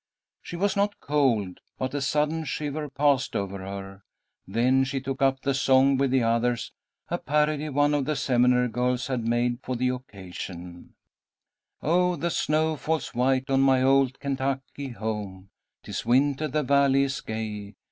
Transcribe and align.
She 0.41 0.55
was 0.55 0.75
not 0.75 0.99
cold, 0.99 1.59
but 1.77 1.93
a 1.93 2.01
sudden 2.01 2.43
shiver 2.43 2.89
passed 2.89 3.35
over 3.35 3.59
her. 3.59 4.01
Then 4.47 4.83
she 4.83 4.99
took 4.99 5.21
up 5.21 5.41
the 5.41 5.53
song 5.53 5.95
with 5.95 6.09
the 6.09 6.23
others, 6.23 6.71
a 7.09 7.19
parody 7.19 7.69
one 7.69 7.93
of 7.93 8.05
the 8.05 8.15
Seminary 8.15 8.67
girls 8.67 9.05
had 9.05 9.27
made 9.27 9.59
for 9.61 9.75
the 9.75 9.89
occasion: 9.89 10.95
"Oh, 11.83 12.15
the 12.15 12.31
snow 12.31 12.77
falls 12.77 13.13
white 13.13 13.51
on 13.51 13.61
my 13.61 13.83
old 13.83 14.19
Kentucky 14.19 14.89
home. 14.89 15.49
'Tis 15.83 16.03
winter, 16.03 16.47
the 16.47 16.63
Valley 16.63 17.03
is 17.03 17.21
gay. 17.21 17.75